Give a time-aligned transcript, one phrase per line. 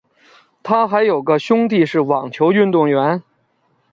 [0.63, 3.21] 她还有个兄弟是网球运动员。